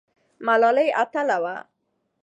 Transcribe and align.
ملالۍ 0.45 0.87
اتله 1.01 1.37
وه؟ 1.43 1.55